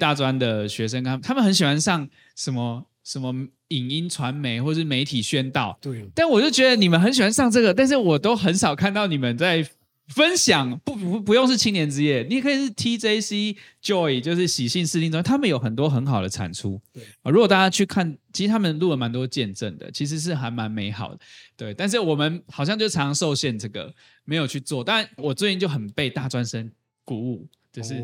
[0.00, 3.32] 大专的学生，他们他们很喜欢上什么什么
[3.68, 5.78] 影音传媒或是媒体宣道。
[5.80, 9.70] 对，但我就觉得你们很喜欢上这个，但是我都很少看到你们在。
[10.12, 16.80] 分享不不不用是青年之夜，你也可以是 TJC Joy，就是喜信视听中，他们有很多很好的产出。
[16.92, 21.20] 对啊，如果大家去看，其实他们录了蛮多见证的，其实是还蛮美好的。
[21.56, 23.94] 对，但是我们好像就常常受限这个，
[24.24, 24.82] 没有去做。
[24.82, 26.68] 但我最近就很被大专生
[27.04, 28.02] 鼓舞，就是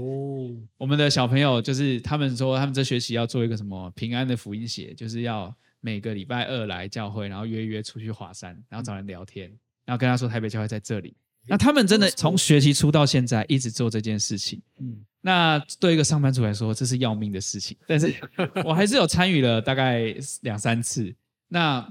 [0.78, 11.16] 我们的小朋友，就是他们说他们这学期要做一个什么平安的福音鞋，就是要每个礼拜二来教会，然后约约出去华山，然后找人聊天，嗯、然后跟他说台北教会在这里。
[11.48, 17.76] 那他们真的从学期初到现在一直做这件事情，嗯，那对一个上班族来说，这是要命的事情。
[17.86, 18.12] 但是
[18.64, 21.14] 我还是有参与了大概两三次。
[21.48, 21.88] 那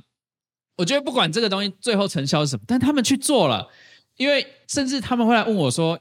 [0.76, 3.70] 我觉得不管这个东西最后成效是什么，但他们去做了，
[4.18, 5.98] 因为甚至他们会来问我说：“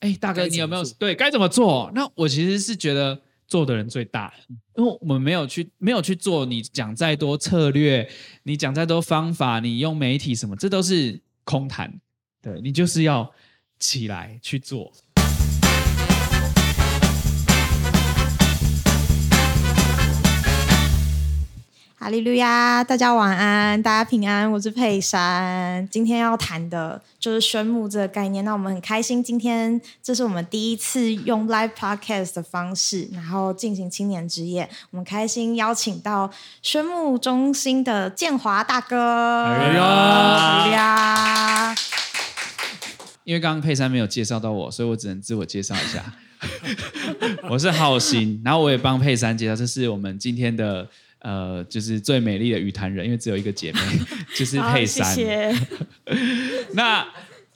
[0.00, 4.32] 哎，大哥，你有没有对该怎么做？”那我其实是觉得做的人最大，
[4.76, 6.46] 因为我们没有去没有去做。
[6.46, 8.08] 你讲再多策略，
[8.44, 11.92] 你讲再多方法，你用媒体什么，这都是空谈。
[12.40, 13.28] 对，你就是要
[13.80, 14.92] 起来去做。
[22.00, 24.48] 哈利路亚，大家晚安，大家平安。
[24.52, 28.44] 我是佩珊，今天要谈的就是宣牧这个概念。
[28.44, 34.70] 那我们很开心，今天这是我们第一次用 live podcast 的方式，然后进行青年之夜。
[34.92, 36.30] 我们开心邀请到
[36.62, 39.46] 宣牧中心的建华大哥。
[39.46, 41.74] 哎呀，哈利路亚。
[43.24, 46.14] 因为刚刚佩珊没有介绍到我，所以我只能自我介绍一下。
[47.50, 50.88] 我是浩鑫，然后我也帮佩珊介绍，这是我们今天的
[51.20, 53.80] 呃，就是最美丽的与谈人，因为只有一个姐妹，
[54.36, 55.14] 就是佩珊。
[55.14, 55.66] 谢谢。
[56.74, 57.06] 那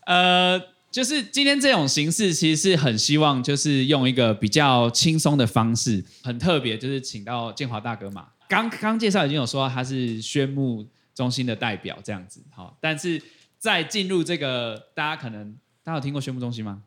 [0.07, 0.61] 呃，
[0.91, 8.29] 就是今天这种形式，其实是很希望就是用一个比较轻松的方式，很特别，就是请到建华大哥嘛。
[8.49, 13.23] 刚刚介绍已经有说他是宣牧中心的代表这样子，好，但是
[13.59, 15.57] 在进入这个，大家可能。
[15.85, 16.81] 大家有听过宣牧中心吗？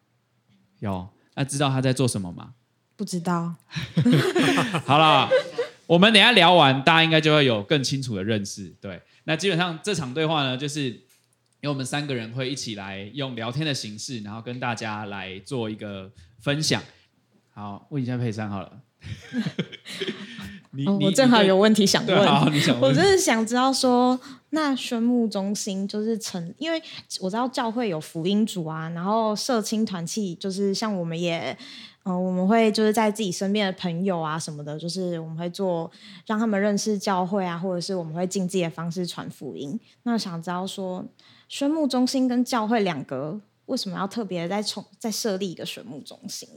[0.79, 2.53] 有，那知道他在做什么吗？
[2.95, 3.53] 不知道。
[4.87, 5.29] 好了，
[5.87, 8.67] 我们等下聊完，大家应该就会有更清楚的认识。
[8.81, 10.89] 对，那基本上这场对话呢，就是
[11.61, 16.81] 由我们三个人会一起来用聊天的形式，然后跟大家来做一个分享。
[17.53, 18.81] 好，问一下佩珊好了。
[20.75, 24.19] 你哦、我正好有问题想问，好你想问，我就是想知道说，
[24.49, 26.81] 那宣牧中心就是成，因为
[27.19, 31.57] 我知道教会有福音组啊，然后社青团契，就是像我们也，
[32.03, 35.89] 嗯、呃，我们会就是在自己身边的朋友啊什么的，就是我们会做
[36.25, 39.79] 让他们认识教会啊，或者是我们会尽自己的方式传福音。
[40.03, 41.05] 那想知道说，
[41.49, 46.47] 宣牧中心跟教会两个为什么要特别再重再设立一个宣牧中心？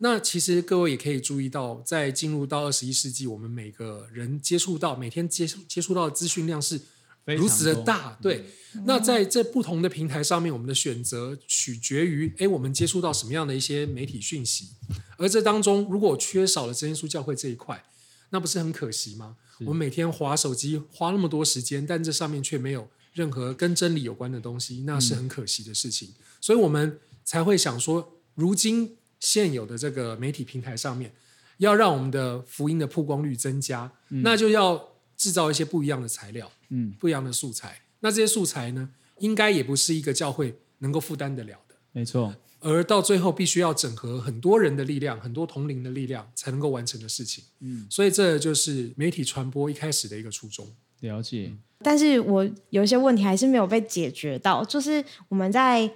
[0.00, 6.80] 那其实各位也可以注意到，在进入到二十一世纪，我们每个人接触到每天接触接触到的资讯量是
[7.24, 8.44] 如此的大，对。
[8.74, 14.68] 嗯、那在这不同的平台上面，我们的选择取决于，哎，我们接触到什么样的一些媒体讯息，
[15.16, 17.84] 而这当中如果缺少了真耶稣教会这一块，
[18.30, 19.34] 那不是很可惜吗？
[19.62, 26.10] 我们每天划手机花那么多时间，但这上面却没有任何跟真理有关的东西，那是很可惜的事情。
[26.10, 28.97] 嗯、所以我们才会想说，如今。
[29.20, 31.12] 现有的这个媒体平台上面，
[31.58, 37.80] 要让我们的福音的曝光率增加，嗯、那就要制造一些不一样的材料，嗯，不一样的素材。
[38.00, 42.34] 那这些素材呢，应该也不是一个教会能够负担得了的，没错。
[42.60, 47.44] 而到最后，必须要整合很多人的力量，很多同龄的力量，才能够完成的事情。
[47.60, 50.66] 嗯，所以这就是媒体传播一开始的一个初衷。
[51.00, 51.52] 了解。
[51.80, 55.90] 但是我有一些问题还是没有被解决到，就是我们在。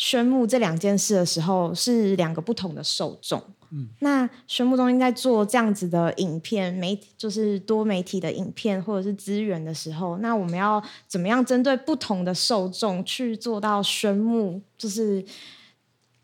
[0.00, 3.38] 宣募这两件事的时候是两个不同的受众。
[3.68, 15.22] 嗯，那宣募中心在做这样子的影片，媒体就是多媒体的影片或者是资源的时候，那我们要怎么样针对不同的受众去做到宣募，就是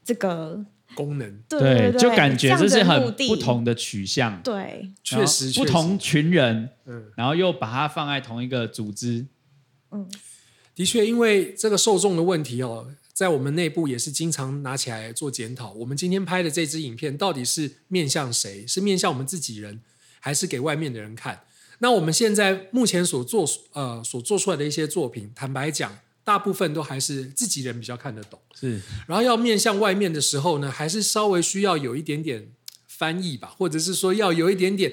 [0.02, 1.30] 这个功能？
[1.46, 4.40] 对，对，对，对，就感觉这是很不同的取向。
[4.42, 9.26] 对，确实，不同群人，嗯，然后又把它放在同一个组织。
[9.90, 10.08] 嗯，
[10.74, 12.88] 的确，因为这个受众的问题哦。
[13.16, 15.72] 在我们内部也是经常拿起来做检讨。
[15.72, 18.66] 我们今天拍的这支影片到底是面向谁？
[18.66, 19.80] 是面向我们自己人，
[20.20, 21.40] 还是给外面的人看？
[21.78, 28.38] 那我们现在目前所做呃所做出来的一些作品，坦白讲，大部分都还是自己人比较看得懂。
[28.54, 32.52] 是，然后要面向外面的时候呢，还是稍微需要有一点点
[32.86, 34.92] 翻译吧，或者是说要有一点点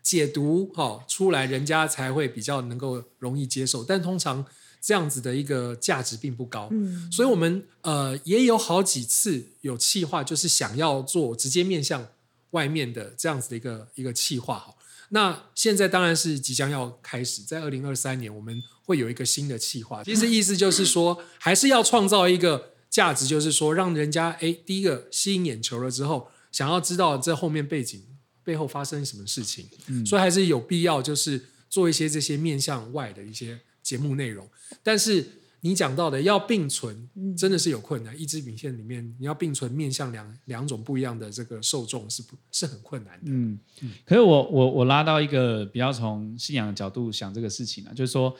[0.00, 3.82] 解读哈、哦、出来，人家才会比较能够容易接受。
[3.82, 4.46] 但通常。
[4.84, 12.06] 这样子的一个价值并不高，嗯，所以我们呃也有好几次有企划，就是想要做直接面向
[12.50, 14.76] 外面的这样子的一个一个企划好。
[15.08, 20.04] 那现在当然是即将要开始，在二零二三年我们会有一个新的企划。
[20.04, 28.02] 其实意思就是说，还是要创造一个价值，就是说让人家哎，第一个吸引眼球了之后，想要知道这后面背景
[28.42, 29.66] 背后发生什么事情。
[29.86, 34.44] 嗯，所以还是有必要就是做一些这些面向外的一些节目内容。
[34.82, 35.24] 但是
[35.60, 37.08] 你讲到的要并存，
[37.38, 38.20] 真的是有困难。
[38.20, 43.30] 一支影片里面你要并存面向两两种不一样的这个受众是不，是很困难的。
[43.30, 43.58] 嗯，
[44.04, 48.30] 可是我我我拉到一个比较从信仰的角度想这个事情呢，就是说，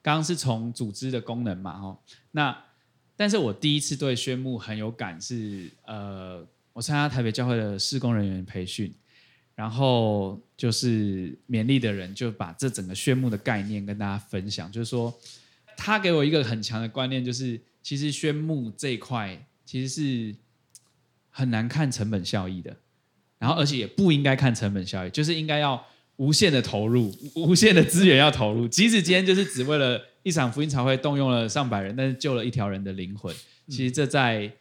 [0.00, 1.98] 刚刚是从组织的功能嘛，哈，
[2.32, 2.64] 那
[3.16, 8.92] 但是我第一次对宣牧很有感是，呃，我参加台北教会的施工人员培训，
[9.54, 15.12] 然后就是勉励的人就把这整个宣牧的概念跟大家分享，就是说。
[15.74, 20.36] 他给我一个很强的观念，就是其实宣牧这一块其实是
[21.30, 22.76] 很难看成本效益的，
[23.38, 25.82] 然后而且也不应该看成本效益，就是应该要
[26.16, 28.68] 无限的投入， 无限的资源要投入。
[28.68, 33.34] 即使今天就是只为了一场福音茶会动用了上百人，但是救了一条人的灵魂，
[33.68, 34.52] 其实这在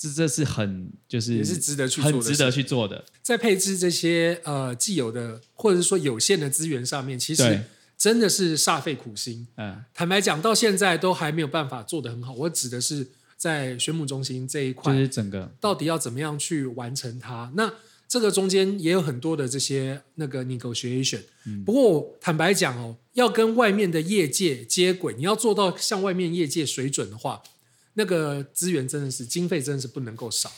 [0.00, 7.62] 这这是很就是也是值得去做很值得去做的，在配置这些呃既有的或者是说有限的资源上面，其实。
[8.00, 12.32] 真的是煞费苦心，嗯，坦白讲，到现在都还没有办法做得很好。
[12.32, 13.06] 我指的是
[13.36, 17.52] 在宣母中心这一块，就是整个到底要怎么样去完成它？
[17.54, 17.70] 那
[18.08, 21.20] 这个中间也有很多的这些那个 negotiation。
[21.44, 27.42] 嗯，不过坦白讲哦，要跟外面的业界接轨，你要做到像外面业界水准的话，
[28.00, 30.50] 那个资源真的是经费真的是不能够少。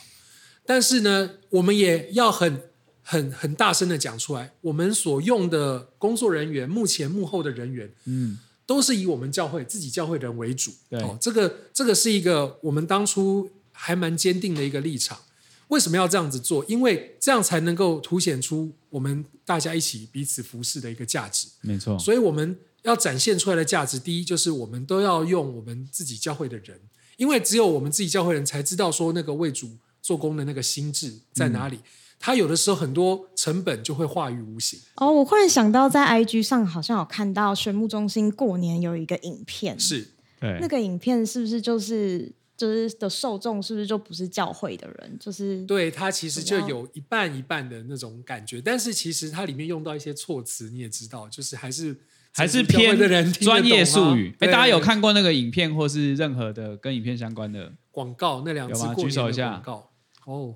[0.65, 2.62] 但是呢，我们也要很。
[3.05, 10.71] 很很大声的讲出来，我们所用的工作人员，幕前幕后的人员，嗯，都是以我们教会自己教会的人为主。
[10.89, 15.19] 对，哦，这个这个是一个我们当初还蛮坚定的一个立场。
[15.67, 16.65] 为什么要这样子做？
[16.67, 21.49] 因为这样才能够凸显出我们大家一起彼此服侍的一个价值。
[21.62, 26.81] 没错，所以我们要展现出来的价值，第一就是我们都要用我们自己教会的人，
[27.17, 29.70] 因为只有我们自己教会人才知道说那个为主
[30.00, 31.76] 做工的那个心智在哪里。
[31.76, 31.82] 嗯
[32.25, 34.79] 他有的时候很多成本就会化于无形。
[34.94, 40.06] 哦，我忽然想到，在 IG 上好像有看到宣牧中心过年有一个影片，是，
[40.38, 45.19] 对，那个影片是不是就是就是的受众是不是就不是教会的人？
[45.19, 51.97] 就是对，他其实就有一半一半的那种感觉，但是其实它里面用到一些措辞，你也知道，就是还是
[52.34, 52.96] 还是偏
[53.34, 54.34] 专业术语。
[54.40, 58.43] 哎，大家有看过那个影片，或是任何的跟影片相关的广告？
[58.44, 59.50] 那两次举手一下。
[59.50, 59.90] 广告
[60.25, 60.55] 哦。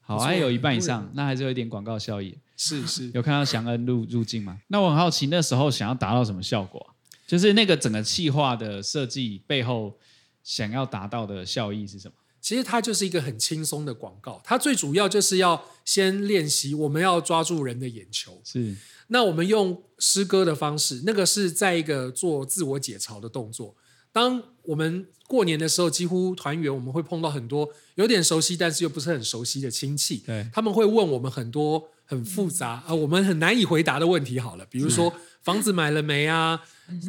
[0.00, 2.38] 好，还有一半以上，那还是有一点广告效益。
[2.56, 4.58] 是是，有看到祥恩入入境吗？
[4.68, 6.94] 那我很好奇，那时候想要达到什么效果？
[7.26, 9.98] 就是那个整个企划的设计背后
[10.42, 12.14] 想要达到的效益是什么？
[12.40, 18.40] 其实它就是一个很轻松的广告，它最主要就是要先练习，我们要抓住人的眼球。
[18.44, 18.74] 是，
[19.08, 23.74] 那我们用诗歌的方式，那个是在一个做自我解嘲的动作。
[24.10, 30.18] 当我们过年的时候，几乎团圆，我们会碰到很多有点熟悉，但是又不是很熟悉的亲戚。
[30.26, 34.40] 对，他们会问我们很多很复杂啊、呃，我们很难以回答的问题。
[34.40, 35.12] 好了，比如说
[35.42, 36.60] 房子买了没啊？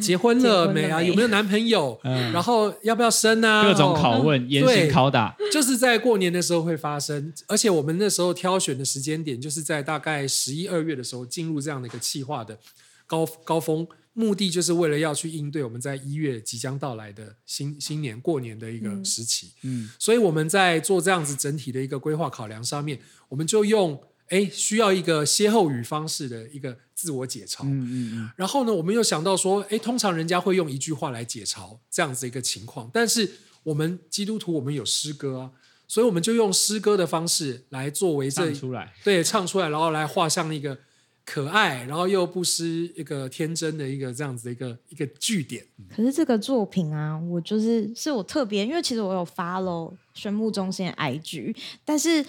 [0.02, 1.02] 结婚了没啊？
[1.02, 2.00] 有没有男朋友？
[2.04, 3.64] 嗯、然后要不要生啊？
[3.64, 7.34] 各种拷问，严刑拷打，就是在过年的时候会发生。
[7.48, 12.58] 而且我们那时候挑选的时间点，就是在大概十一二月的时候进入这样的一个气化的
[13.07, 13.88] 高高峰。
[14.14, 23.98] 目的就是为了要去应对我们在一月即将到来的新新年过年的一个时期，嗯，所以我们在做这样子整体的一个规划考量上面，我们就用
[24.30, 33.30] 哎需要一个歇后语方式的一个自我解嘲，嗯嗯嗯，然后呢，我们又想到说，哎，通常人家会用一句话来解嘲这样子一个情况，但是
[33.64, 35.52] 我们基督徒我们有诗歌啊，
[35.88, 40.78] 所以我们就用诗歌的方式来作为这唱出来，对，唱出来，然后来画上一个。
[41.26, 45.64] 可爱，然后又不失一个天真的一个这样子的一个一个句点。
[45.95, 51.56] 可是这个作品啊，我就是是我特别，因为其实我有 follow 宣牧中心的 IG，
[51.86, 52.26] 但是。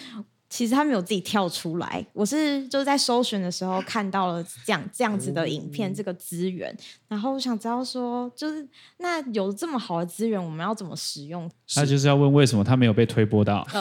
[0.51, 6.77] 其实他没有自己跳出来，我是就是在搜寻的时候看到了这样这样子的影片，这个资源，
[7.07, 8.67] 然后我想知道说，就是
[8.99, 11.49] 那有这么好的资源，我们要怎么使用？
[11.73, 13.65] 他就是要问为什么他没有被推播到？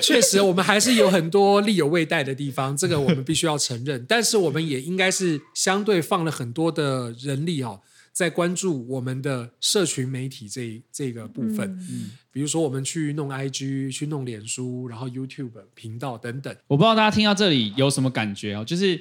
[0.00, 4.06] 确实，我们还是有很多力有未逮的地方，这个我们必须要承认。
[4.08, 7.80] 但是我们也应该是相对放了很多的人力哦。
[8.20, 16.54] 在关注我们的社群媒体这这个部分，嗯，比如说我们去弄 IG，去弄脸书，然后 YouTube 频道等等。
[16.66, 18.62] 我不知道大家听到这里有什么感觉哦？
[18.62, 19.00] 就是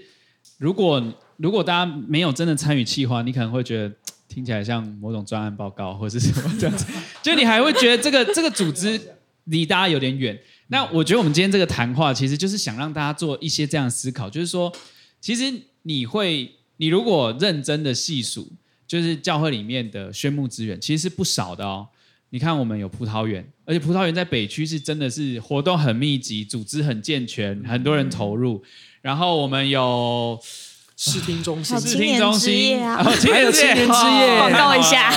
[0.58, 1.04] 如果
[1.36, 3.94] 如果大家没有真的参与企划，你可能会觉得
[4.30, 6.86] 听起来像某种专案报告或是什么这样子，
[7.22, 8.98] 就你还会觉得这个这个组织
[9.44, 10.40] 离大家有点远。
[10.68, 14.74] 那我觉得我们今天这个谈话，其实就是想让大家做一些这样的思考，就是说，
[15.20, 18.54] 其实你会，你如果认真的细数，
[18.90, 21.88] 就是教会里面的宣牧资源，其实是不少的哦。
[22.32, 28.64] 你看，我们有葡萄园，而且葡萄园在北区是真的是活动很密集，组织很健全，很多人投入。
[29.02, 30.40] 然后我们有
[30.98, 35.14] 视听中心，视听中心啊，还有青年之夜，广告一下，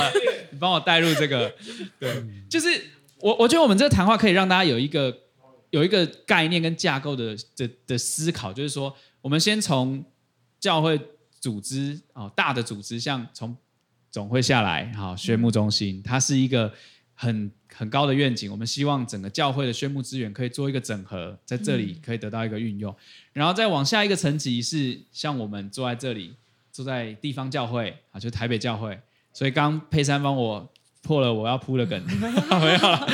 [0.51, 1.51] 你帮我带入这个，
[1.99, 2.69] 对，就是
[3.19, 5.15] 我我觉得我们这个谈话可以让大家有一个
[5.71, 10.05] 有一个概念跟架构的的的思考，就是说，我们先从
[10.59, 10.99] 教会
[11.39, 13.55] 组织哦，大的组织，像从
[14.13, 16.71] 总会下来，好，宣牧中心，它是一个。
[17.15, 22.97] 很很高的愿景，我们希望整个教会的宣牧资源可以做一个整合，在这里可以得到一个运用，嗯、
[23.33, 26.33] 然后再往下一个层级是像我们坐在这里，
[26.71, 28.99] 坐在地方教会啊，就台北教会。
[29.31, 30.67] 所以刚佩珊帮我
[31.03, 32.03] 破了我要铺的梗，
[32.59, 33.07] 没有了，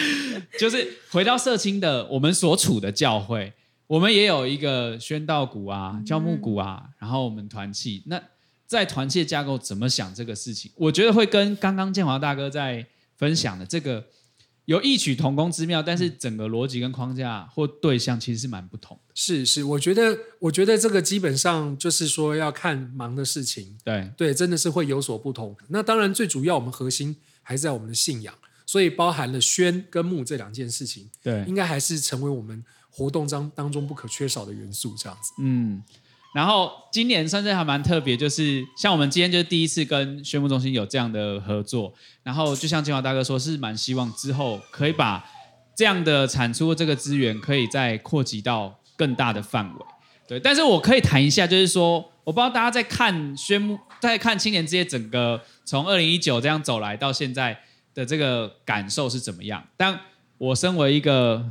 [0.58, 3.52] 就是回到社青的我们所处的教会，
[3.86, 8.02] 我们也有一个宣道股啊、教牧股啊，嗯、然后我们团契。
[8.06, 8.20] 那
[8.70, 10.72] 在团契架构怎么想这个事情？
[10.76, 12.88] 我觉得会跟刚刚建华大哥在。
[13.20, 14.08] 分享的这个
[14.64, 19.14] 有异曲同工之妙，但是整个逻辑跟框架或对象其实是蛮不同的。
[19.14, 25.54] 是是，我觉得我觉得这个基本上就是说要看忙的事情，对对，真的是会有所不同。
[25.68, 28.34] 那当然最主要，我们核心还是在我们的信仰，
[28.66, 35.34] 所以包含了宣跟牧这两件事情，对，应该还是成为我们活动当当中不可缺少的元素，这样子。
[35.42, 35.84] 嗯。
[36.34, 45.26] 然后今年算是还蛮特别，就是像我们今天就是第一次跟宣牧中心有这样的合作，然后就像金华大哥说，是蛮希望之后可以把
[45.76, 49.86] 这样的产出这个资源可以再扩及到更大的范围。
[50.28, 57.60] 对，但是我可以谈一下，就是说，我不知道大家在看宣牧，在看青年之夜整个从二零一九这样走来到现在
[57.96, 59.64] 的这个感受是怎么样？
[59.76, 60.00] 但
[60.38, 61.50] 我身为一个。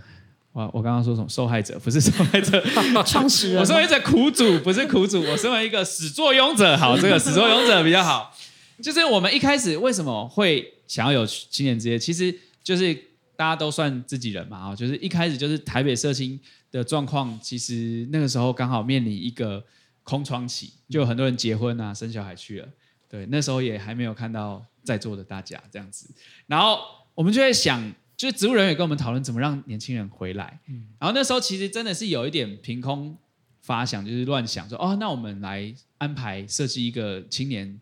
[0.53, 1.29] 我我刚刚说什么？
[1.29, 2.61] 受害者不是受害者，
[3.07, 3.61] 创始人。
[3.61, 5.23] 我身为一个苦主，不是苦主。
[5.23, 8.35] 我身为一个始作俑者，好， 这个始作俑者比较好。
[8.83, 11.99] 就是我们一开始为什么会想要有青年之夜？
[11.99, 12.95] 其实就是
[13.37, 16.41] 大家都算自己人嘛，啊，就是一开始就是台北社青
[16.73, 19.63] 的状况，其实那个时候刚好面临一个
[20.03, 22.69] 空窗期，就有很多人结婚啊、生小孩去了。
[23.09, 26.09] 对，那时候也还没有看到在座的大家这样子，
[26.47, 26.79] 然后
[27.15, 27.93] 我们就在想。
[28.19, 33.17] 就是植物人也跟我们讨论怎么让年轻人回来，嗯，然后那时候其实真的是有一点凭空
[33.63, 37.81] 发想，就是乱想说，哦，那我们来安排设计一个青年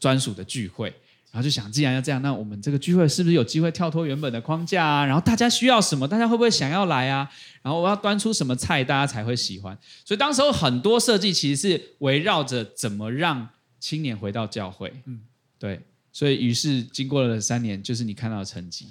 [0.00, 0.88] 专属的聚会，
[1.30, 5.04] 然后就想，既然要这样，那我们这个聚会是不是有机会跳脱原本的框架啊？
[5.04, 6.08] 然后大家需要什么？
[6.08, 7.30] 大家会不会想要来啊？
[7.60, 9.76] 然后我要端出什么菜，大家才会喜欢？
[10.06, 13.46] 所以当时候很多设计其实是围绕着怎么让
[13.78, 15.20] 青年回到教会，嗯，
[15.58, 15.82] 对。
[16.16, 18.88] 所以，于是经过了三年，就是你看到的成绩。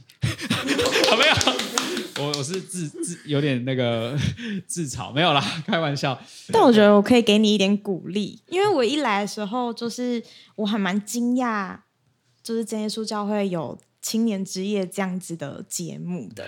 [1.09, 4.15] 好， 没有，我我是自自有点那个
[4.67, 6.21] 自嘲，没有啦， 开玩笑。
[6.53, 10.23] 但我觉得我可以给你一点鼓励，因为我一来的时候，就是
[10.55, 11.75] 我还蛮惊讶，
[12.43, 16.45] 就是真耶稣教会有青年之夜这样子的节目的，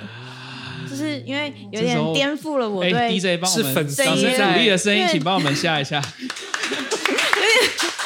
[0.87, 2.93] 就是因为有点颠覆了我对。
[2.93, 5.99] 哎，DJ 帮我们，掌声鼓励的声音，请帮我们下一下。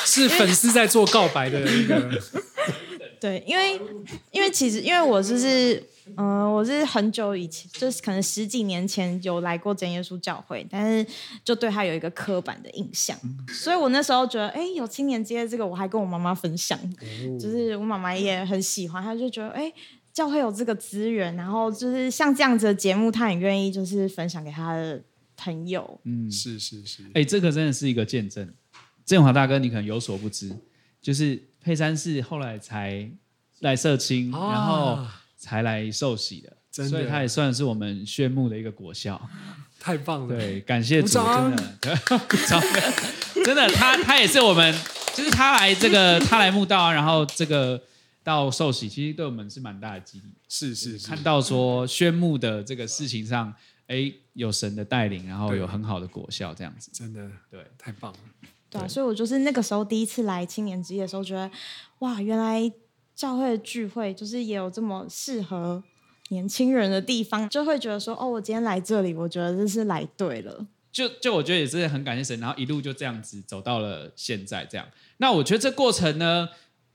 [0.05, 2.09] 是粉丝在做告白的一个。
[3.21, 3.79] 对，因为
[4.31, 5.75] 因为其实因为我就是
[6.17, 11.13] 嗯、呃，我是很久以前，就是可能十几年前有来过真耶稣教会，但是
[11.45, 13.15] 就对他有一个刻板的印象，
[13.47, 16.75] 所以我那时候觉得，哎，有青年之夜这个，我还跟我妈妈分享，
[17.39, 19.71] 就是我妈妈也很喜欢，她就觉得，哎，
[20.11, 24.99] 教会有这个资源，然后就是像这样子的节目，她很愿意就是分享给她的
[25.37, 26.01] 朋友。
[26.05, 28.51] 嗯，是是是，哎，这个真的是一个见证。
[29.05, 30.51] 振华大哥，你可能有所不知，
[30.99, 31.50] 就是。
[31.63, 33.09] 佩珊是后来才
[33.59, 35.05] 来社青，啊、然后
[35.37, 39.29] 才来受洗的，的所以他也算是我们宣牧的一个果效。
[39.79, 40.37] 太棒了！
[40.37, 41.79] 对，感谢主，真的，
[43.43, 44.71] 真的，他他也是我们，
[45.15, 47.81] 就是他来这个，他来慕道，然后这个
[48.23, 50.35] 到受洗，其实对我们是蛮大的激励。
[50.47, 53.51] 是是，是，看到说宣牧的这个事情上，
[53.87, 58.19] 哎，有神的带领，然后有很好的果效，这样子，真的，对，太棒了。
[58.71, 61.51] 对啊，所以我就是那个时候第一次来青年之夜的时候，觉得
[61.99, 62.71] 哇，原来
[63.13, 65.83] 教会的聚会就是也有这么适合
[66.29, 70.65] 年轻人的地方，就会觉得说，哦，我今天来这里，我觉得这是来对了。
[70.89, 74.87] 就就我觉得也是很感谢神，然后一路就这样子走到了现在这样。
[75.17, 76.47] 那我觉得这过程呢，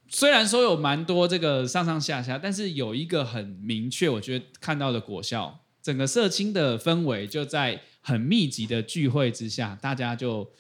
[0.09, 10.51] 虽然说有蛮多这个上上下下，但是有一个很明确，我觉得看到的果效，整个社青的氛围就在很密集的聚会之下，大家就。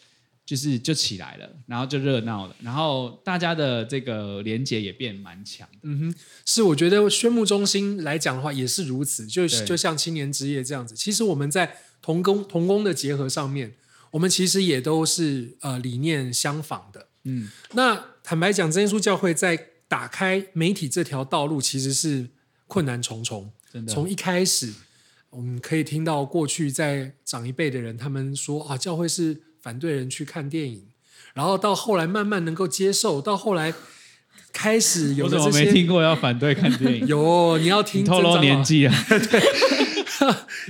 [0.47, 5.69] 就是就起来了，然后就热闹了，然后大家的这个连结也变蛮强。
[5.83, 10.95] 嗯哼，是我觉得宣牧中心来讲的话也是如此，就就像青年之夜这样子。
[10.95, 13.75] 其实我们在同工同工的结合上面，
[14.13, 17.09] 我们其实也都是呃理念相仿的。
[17.25, 22.29] 嗯，那坦白讲，真耶稣教会在打开媒体这条道路，其实是
[22.69, 23.51] 困难重重。
[23.73, 24.73] 真的，从一开始
[25.31, 29.43] 我们可以听到过去在长一辈的人他们说啊，教会是。
[29.67, 30.85] 反对人去看电影，
[31.35, 33.75] 然后到后来慢慢能够接受，到后来
[34.53, 35.45] 开始有的这些。
[35.45, 37.07] 我怎么没听过要反对看电影？
[37.11, 38.05] 有，你要听。
[38.05, 38.95] 透露年纪啊。
[39.11, 39.43] 对，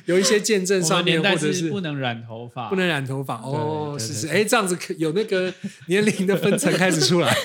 [0.07, 3.35] 有一些见证上面，或者是不能染头发，不能染头发。
[3.43, 5.53] 哦，是是，哎，这样子有那个
[5.89, 7.37] 年龄的分层开始出来。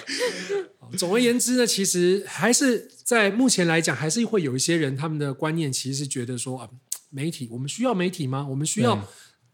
[0.98, 6.70] 总而言之呢，其实还是在目前来讲，还是会有一些人他们的观念，其实是觉得说啊，
[7.10, 8.48] 媒体，我们需要媒体吗？
[8.50, 9.06] 我们需要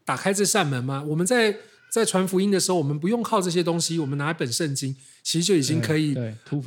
[0.04, 1.02] 打开这扇门吗？
[1.04, 1.56] 我们在。
[1.90, 6.14] 在传福音的时候，我们不用靠这些东西，我们拿一本圣经，其实就已经可以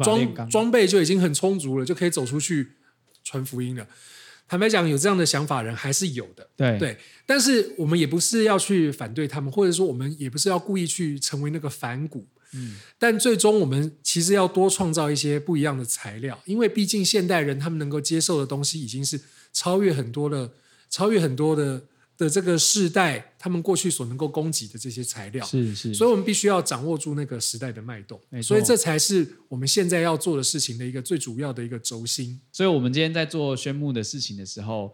[0.04, 2.72] 装装备就已经很充足了，就可以走出去
[3.24, 3.88] 传福音了。
[4.48, 6.98] 坦白讲，有这样的想法人还是有的，对对。
[7.26, 12.26] 但是我们也不是要去反对他们，或者说我们也不是要故意去成为那个反骨。
[12.54, 12.76] 嗯。
[12.98, 19.22] 但最终我们其实要多创造一些不一样的材料，因为毕竟现代人他们能够接受的东西已经是
[19.54, 20.52] 超越很多的，
[20.90, 21.84] 超越很多的。
[22.18, 32.40] 的这个世代，他们过去所能够供给的这些材料，是是，所以我们必须要掌握住那个时代的脉动，所以这才是我们现在要做的事情的一个最主要的一个轴心。
[32.52, 34.94] 所以，我们今天在做宣牧的事情的时候，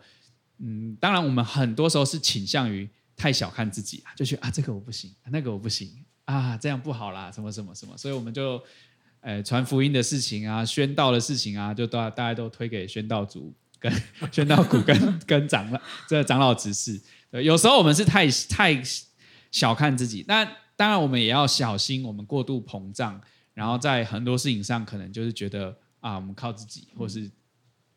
[0.59, 5.91] 嗯，当然我们很多时候是倾向于太小看自己啊，就去啊这个我不行，那个我不行
[6.23, 8.63] 啊，这样不好啦，什么什么什么，所以我们就
[9.19, 13.91] 呃传福音的事情啊，宣道的事情啊，就大大家都推给宣道组跟
[14.31, 16.97] 宣道股跟跟长老这个长老执事。
[17.29, 18.81] 对，有时候我们是太太
[19.51, 23.19] 小看自己，那当然我们也要小心，我们过度膨胀，
[23.53, 27.29] 然后在很多事情上可能就是觉得啊，我们靠自己，或是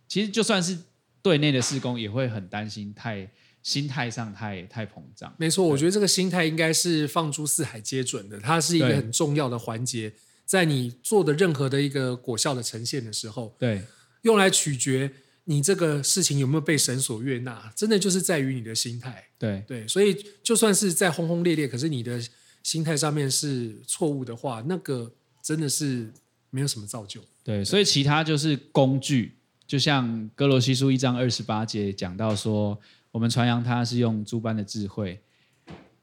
[0.09, 0.77] 其实就算是
[1.23, 3.31] 对内的施工，也会很担心太
[3.63, 5.33] 心态上太太膨胀。
[5.39, 10.13] 没错，我觉得这个心态应该是放诸四海皆准的，它是一个很重要的环节，
[10.45, 13.85] 在你做的任何的一个果效的呈现的时候，对，
[14.23, 15.13] 用来取决。
[15.50, 17.73] 你这个事情有没有被神所悦纳？
[17.75, 19.26] 真的就是在于你的心态。
[19.36, 22.23] 对对，所以就算是在轰轰烈烈，可是你的
[22.63, 26.08] 心态上面是错误的话，那个真的是
[26.50, 27.21] 没有什么造就。
[27.43, 29.34] 对，对，所以其他就是工具，
[29.67, 32.78] 就像哥罗西书一章二十八节讲到说，
[33.10, 35.21] 我们传扬他是用诸般的智慧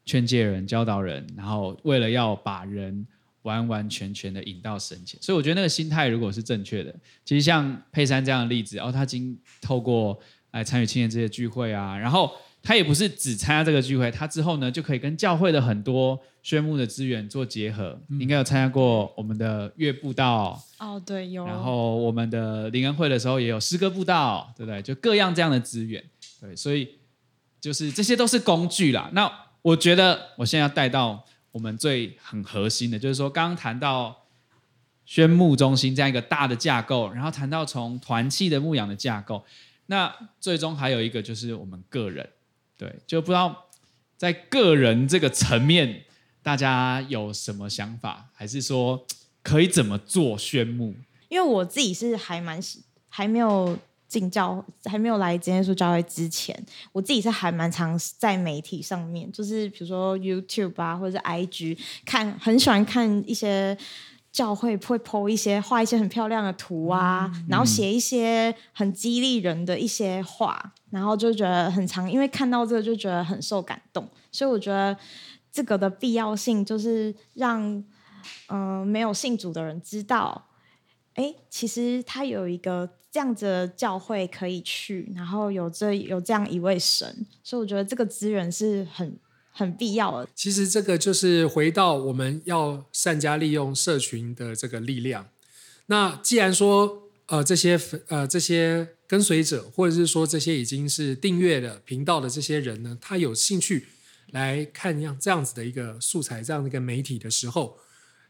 [0.04, 3.08] 劝诫人、教导人，然后为了要把人。
[3.48, 10.20] 完完全全的引到神前，所以我觉得那个心态如果是正确的，其实像佩珊这样的例子，哦，他经透过
[10.52, 12.30] 来参与青年这些聚会啊，然后
[12.62, 17.98] 他也不是只参加这个聚会，他之后呢就可以跟教会的很多宣牧的资源做结合。
[18.10, 21.46] 嗯、应该有参加过我们的月步道哦，对，有。
[21.46, 24.82] 然后我们的灵恩会的时候也有诗歌步道，对不对？
[24.82, 26.04] 就各样这样的资源，
[26.42, 26.90] 对，所以
[27.62, 29.10] 就是这些都是工具啦。
[29.14, 29.32] 那
[29.62, 31.26] 我觉得我现在要带到。
[31.58, 34.26] 我们最很核心的，就是说，刚刚谈到
[35.08, 39.44] 宣牧中心这样一个大的架构，然后谈到从团契的牧养的架构，
[39.88, 42.30] 那最终还有一个就是我们个人，
[42.78, 43.66] 对，就不知道
[44.18, 46.06] 在个人这个层面，
[46.44, 49.04] 大家有什么想法，还是说
[49.42, 50.94] 可以怎么做宣牧？
[51.30, 52.62] 因为我自己是还蛮，
[53.10, 53.80] 还没有。
[54.08, 56.58] 进教还没有来今天说教会之前，
[56.94, 63.78] 我自己是还蛮常在媒体上面，就是比如说 YouTube 啊，或者是 IG 看，很喜欢看一些
[64.32, 74.96] 教会会 po 一些画一些很漂亮的图啊，嗯、然后写一些很激励人的一些话，然后就觉得很常，因为看到这个就觉得很受感动，所以我觉得
[75.52, 77.62] 这个的必要性就是让
[78.48, 80.48] 嗯、呃、没有信主的人知道，
[81.16, 82.97] 哎，其实他有一个。
[83.10, 89.18] 这样子的教会可以去，然后有这有这样一位神，所以我觉得这个资源是很
[89.52, 90.30] 很必要的。
[90.36, 95.30] 其实这个就是回到我们要善加利用社群的这个力量。
[95.88, 103.88] 那既然说呃这些呃这些跟随者，或者是说这些已经是订阅的频道的这些人呢，他有兴趣
[104.32, 107.78] 来看样这样子的一个素材，这样的一个媒体的时候，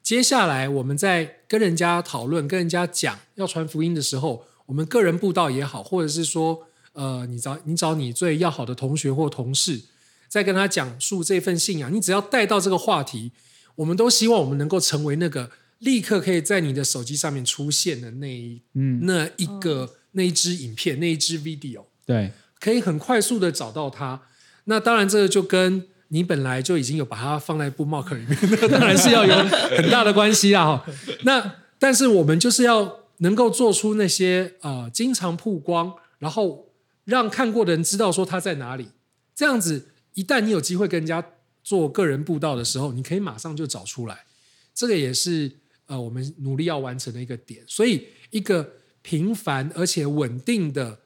[0.03, 4.45] 接下来我们在跟人家讨论、跟人家讲要传福音的时候。
[4.67, 9.81] 我们个人布道也好，或者是说，呃，你找你找你最要好的同学或同事，
[10.27, 13.31] 再跟他讲述这份信仰，你只要带到这个话题，
[13.75, 15.49] 我们都希望我们能够成为那个
[15.79, 24.21] 立刻可以在你的手机上面出现的那一嗯那一个、那一支影片那一支 video，对，可以很快速的找到它。
[24.65, 29.33] 那当然，这个就跟你本来就已经有把它放在 bookmark 里面，那当然是要有
[29.77, 30.85] 很大的关系啦哈。
[31.23, 36.69] 那但是我们就是要能够做出那些呃经常曝光，然后
[37.05, 38.89] 让看过的人知道说他在哪里，
[39.35, 41.23] 这样子一旦你有机会跟人家
[41.63, 44.25] 做个人布道的时候，你可以马上就找出来。
[44.73, 45.51] 这个也是
[45.85, 47.63] 呃我们努力要完成的一个点。
[47.67, 50.99] 所以一个频繁而且稳定的。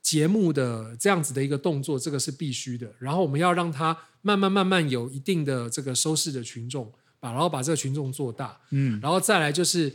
[0.00, 2.90] 节目的这样子的一个动作，这个是必须的。
[2.98, 6.90] 然后我们要让它慢慢慢慢有一定的这个收视的群众，
[7.20, 9.94] 把然后把这个群众做大，嗯，然后再来就是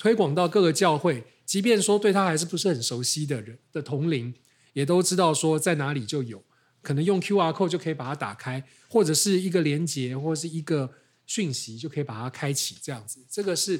[0.00, 4.32] 推广到各个教会，即便说对他还是不是很熟悉的人的同龄，
[4.72, 6.42] 也都知道说在哪里就有，
[6.80, 10.90] 可能用 QR code 就可以把它打开，或者是一个连接，或是一个
[11.26, 13.78] 讯息就可以把它开启，这样子，这个是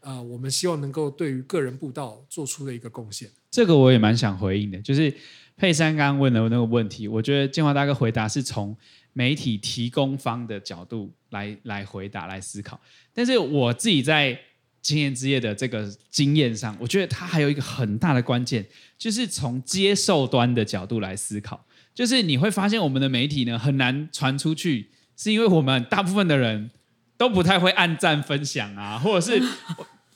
[0.00, 3.30] 呃我们希望能够对于个人布道做出的一个贡献。
[3.50, 5.14] 这个我也蛮想回应的，就是
[5.54, 8.74] 佩珊刚刚问的那个问题，我觉得建华大哥回答是从
[9.12, 12.80] 媒体提供方的角度来来回答来思考，
[13.12, 14.40] 但是我自己在
[14.88, 26.70] 青年之夜的这个经验上，我觉得它还有一个很大的关键，就是从接受端的角度来思考，就是你会发现我们的媒体呢很难传出去，是因为我们大部分的人
[27.16, 29.42] 都不太会按赞分享啊，或者是。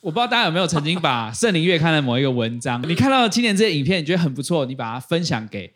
[0.03, 5.73] 我不知道大家有没有曾经把圣灵月刊的某一个文章，你看到青年这些影片，你觉得很不错，你把它分享给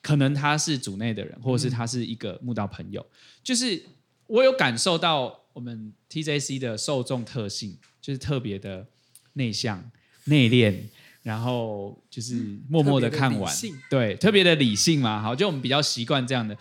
[0.00, 3.04] 可能他是组内的人，或者是他是一个慕道朋友，
[3.44, 3.82] 就是
[4.26, 8.86] 我有感受到我们 TJC 的受众特性，就是特别的
[9.34, 9.90] 内向、
[10.24, 10.74] 内敛。
[11.20, 13.54] 然后就是默默的看完，
[13.90, 16.56] 对，特别的理性嘛，好，就我们比较习惯这样的，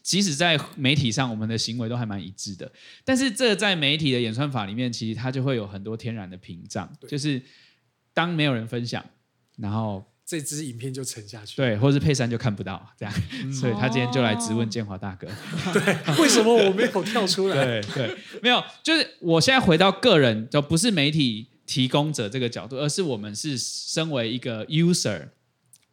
[0.00, 2.70] 即使在媒体上，我们的行为都还蛮一致的。
[3.04, 7.42] 但是这在媒体的演算法里面，其实它就会有很多天然的屏障，就是
[8.14, 9.04] 当没有人分享，
[9.58, 15.28] 然后这支影片就沉下去，对，或是佩珊就看不到这样，嗯、 所以他今天就来质问建华大哥，
[15.72, 17.64] 对，为什么我没有跳出来？
[17.64, 21.46] 对对，没有，就是我现在回到个人，就不是媒体。
[21.66, 25.30] 提供者这个角度，而是我们是身为一个 user，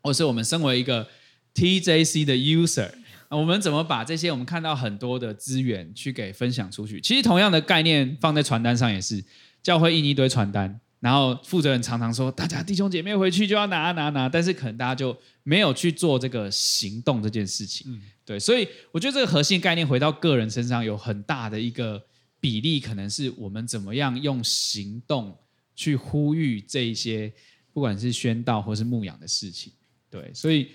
[0.03, 1.07] 或是我们身为一个
[1.55, 2.91] TJC 的 user，
[3.29, 7.01] 我们怎么把这些我们看到很多的资源去给分享出去？
[7.01, 9.25] 其实同样的概念放在传单上也是，
[9.63, 17.91] 教会印一堆传单，然后负责人常常说，大家弟兄姐妹回去就要拿拿拿，但是可能大家就没有去做这个行动这件事情。
[17.91, 22.01] 嗯，对，所以我觉得这个核心概念回到个人身上有很大的一个
[22.39, 25.37] 比例，可能是我们怎么样用行动。
[25.75, 27.33] 去呼吁这一些，
[27.73, 29.73] 不管是宣道或是牧养的事情，
[30.07, 30.69] 对，所以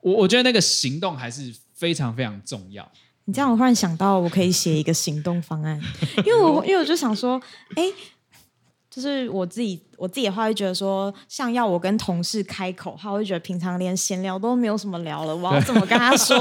[0.00, 2.90] 我我觉得那个行动还是非常非常重要。
[3.24, 5.80] 你这样，我忽然想到，我可以写一个行动方案，
[6.18, 7.40] 因为我因为我就想说，
[7.76, 7.84] 哎，
[8.92, 9.80] 就是我自己。
[9.98, 16.36] 我自己的话会觉得说，像要我跟同事开口，他会觉得平常连闲聊都没有什么聊了，我要怎么跟他说？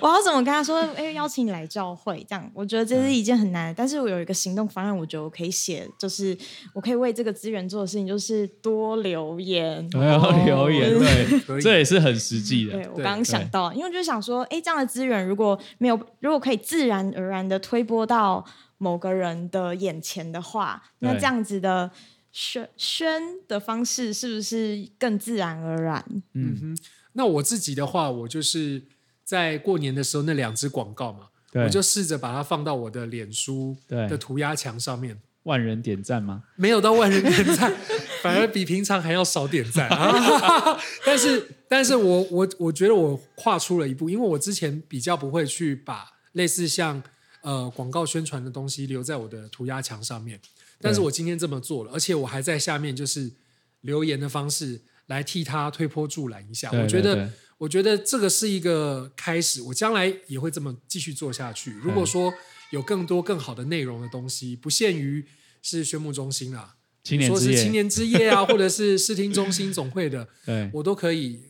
[0.00, 0.80] 我要怎么跟他说？
[0.96, 3.72] 哎，邀请你来教会，这样我觉得这是一件很难。
[3.76, 6.36] 但是我有一个行动方案，我觉得我可以写，就是
[6.72, 10.02] 我可以为这个资源做的事情，就是多留言，多
[10.44, 12.72] 留言，对，这也是很实际的。
[12.72, 18.44] 对，我刚刚想到，因为我就想说，哎，这样的资源如果没有，如果可以自然而然的推播到
[18.78, 21.90] 某个人的眼前的话，那这样子的。
[22.36, 26.04] 宣宣的方式是不是更自然而然？
[26.32, 26.78] 嗯哼，
[27.12, 28.82] 那我自己的话，我就是
[29.22, 35.20] 在过年的时候那两支广告嘛，我就试着把它放到我的脸书的涂鸦墙上面。
[35.44, 36.42] 万人点赞吗？
[36.56, 37.72] 没有到万人点赞，
[38.20, 39.88] 反而比平常还要少点赞。
[41.06, 47.00] 但是，但是我我我觉得我跨出了一步，因为我之前比较不会去把类似像
[47.44, 50.40] 呃广告宣传的东西留在我的涂鸦墙上面。
[50.80, 53.30] 但是我今天这么做了，而且我还在下面就是
[53.82, 56.70] 留言的方式来替他推波助澜一下。
[56.70, 61.72] 对对对，我觉得，我觉得这个是一个开始，我将来也会这么继续做下去。
[61.72, 62.32] 如果说
[62.70, 65.24] 有更多更好的内容的东西，不限于
[65.62, 71.40] 是宣牧中心啊，青年之夜，说是青年之夜啊， 或者是视听中心总会的，对我都可以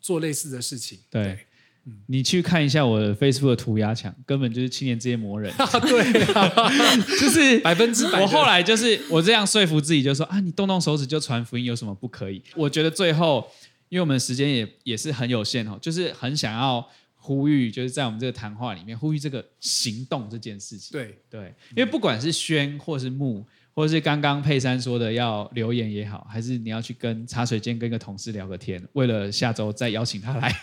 [0.00, 1.00] 做类似的事情。
[1.10, 1.46] 对。
[1.84, 5.52] 对你去看一下我的 Facebook 的涂鸦墙，根本就是青年之夜魔人。
[5.82, 6.48] 对啊，
[7.20, 8.20] 就是百分之百。
[8.20, 12.42] 我后来就是我这样说服自己，就说啊，你动动手指就传福音，有什么不可以？
[12.56, 13.46] 我觉得最后，
[13.88, 20.92] 因为我们时间也也是很有限哦，就是很想要呼吁，就是在我们这个谈话里面呼吁这个行动这件事情。
[20.92, 23.46] 对对，因为不管是宣或是牧。
[23.74, 30.56] 或者是刚刚佩珊说的要留言也好，还是你要去跟茶水间跟一个同事聊个天，为了下周再邀请他来、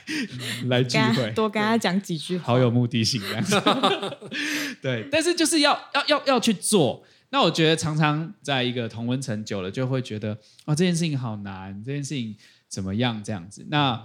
[0.63, 4.17] 嗯、 来聚会，多跟他讲几句话，好有目的性这样
[4.81, 7.03] 对，但是就是要要要要去做。
[7.29, 12.33] 那我觉得常常在一个同温层久了，就会觉得啊、哦、这件事情好难，这件事情
[12.69, 13.65] 怎么样这样子。
[13.69, 14.01] 那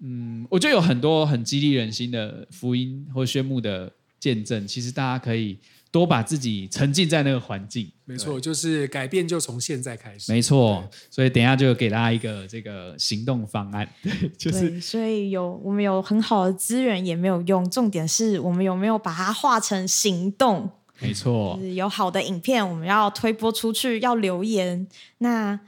[0.00, 3.92] 嗯，我觉得有很多很激励人心的福音或宣牧的。
[4.18, 5.56] 见证，其实大家可以
[5.96, 7.90] 多把自己沉浸在那个环境。
[8.04, 10.30] 没错，就是改变就从现在开始。
[10.30, 13.88] 没错，所以等一下就给大家一个这个行动方案。
[14.02, 20.70] 对， 就是对，所以有我们有很好的资源也没有用，重点是我们有没有把它化成行动。
[20.98, 24.86] 没错，就是有好的影片，我们要推播出去，要留言。
[25.18, 25.58] 那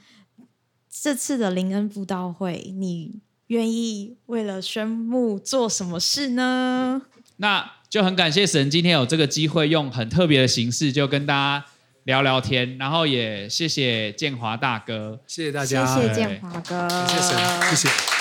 [0.91, 7.03] 这次的林恩布道会，你愿意为了宣布做什么事呢？
[7.39, 11.65] 那就很感谢神，今天有这个机会，用很特别的形式，就跟大家
[12.05, 12.77] 聊聊天。
[12.79, 17.39] 然后也谢谢建华大哥，谢谢大家，谢谢建华哥，谢谢神，
[17.71, 18.18] 谢谢。